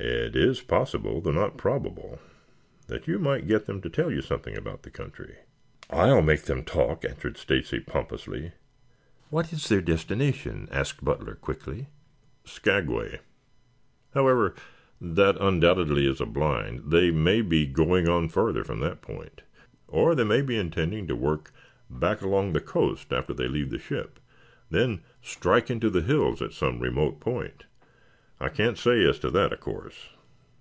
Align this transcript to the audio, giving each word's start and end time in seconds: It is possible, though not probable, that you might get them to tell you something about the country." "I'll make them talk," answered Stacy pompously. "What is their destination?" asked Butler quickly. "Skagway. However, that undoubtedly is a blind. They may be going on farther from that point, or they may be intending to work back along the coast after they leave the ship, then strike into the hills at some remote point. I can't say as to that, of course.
It 0.00 0.36
is 0.36 0.60
possible, 0.60 1.20
though 1.20 1.32
not 1.32 1.56
probable, 1.56 2.20
that 2.86 3.08
you 3.08 3.18
might 3.18 3.48
get 3.48 3.66
them 3.66 3.82
to 3.82 3.90
tell 3.90 4.12
you 4.12 4.22
something 4.22 4.56
about 4.56 4.84
the 4.84 4.92
country." 4.92 5.38
"I'll 5.90 6.22
make 6.22 6.42
them 6.42 6.62
talk," 6.64 7.04
answered 7.04 7.36
Stacy 7.36 7.80
pompously. 7.80 8.52
"What 9.28 9.52
is 9.52 9.68
their 9.68 9.80
destination?" 9.80 10.68
asked 10.70 11.04
Butler 11.04 11.34
quickly. 11.34 11.88
"Skagway. 12.44 13.18
However, 14.14 14.54
that 15.00 15.36
undoubtedly 15.40 16.06
is 16.06 16.20
a 16.20 16.26
blind. 16.26 16.92
They 16.92 17.10
may 17.10 17.42
be 17.42 17.66
going 17.66 18.08
on 18.08 18.28
farther 18.28 18.62
from 18.62 18.78
that 18.80 19.02
point, 19.02 19.42
or 19.88 20.14
they 20.14 20.22
may 20.24 20.42
be 20.42 20.56
intending 20.56 21.08
to 21.08 21.16
work 21.16 21.50
back 21.90 22.20
along 22.22 22.52
the 22.52 22.60
coast 22.60 23.12
after 23.12 23.34
they 23.34 23.48
leave 23.48 23.70
the 23.70 23.80
ship, 23.80 24.20
then 24.70 25.02
strike 25.22 25.70
into 25.70 25.90
the 25.90 26.02
hills 26.02 26.40
at 26.40 26.52
some 26.52 26.78
remote 26.78 27.18
point. 27.18 27.64
I 28.40 28.48
can't 28.48 28.78
say 28.78 29.02
as 29.02 29.18
to 29.20 29.32
that, 29.32 29.52
of 29.52 29.58
course. 29.58 30.10